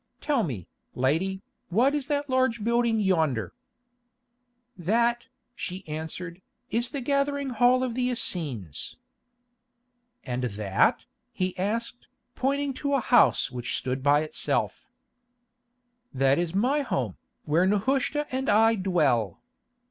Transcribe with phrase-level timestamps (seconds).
[0.19, 3.53] Tell me, lady, what is that large building yonder?"
[4.75, 8.95] "That," she answered, "is the gathering hall of the Essenes."
[10.23, 14.87] "And that?" he asked, pointing to a house which stood by itself.
[16.11, 19.39] "That is my home, where Nehushta and I dwell."